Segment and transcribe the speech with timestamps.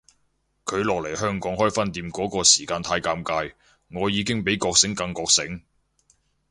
[0.65, 3.53] 佢落嚟香港開分店嗰個時間太尷尬，
[3.91, 5.61] 我已經比覺醒更覺醒